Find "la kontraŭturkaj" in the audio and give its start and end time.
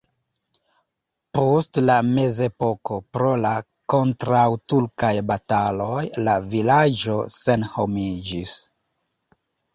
3.43-5.13